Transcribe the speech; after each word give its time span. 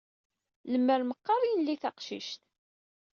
Lemmer 0.71 1.01
meqqar 1.03 1.39
d 1.41 1.43
ay 1.45 1.55
nli 1.57 1.75
taqcict! 1.81 2.41